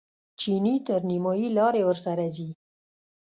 چیني 0.39 0.75
تر 0.87 1.01
نیمایي 1.09 1.47
لارې 1.57 1.81
ورسره 1.85 2.25
ځي. 2.35 2.49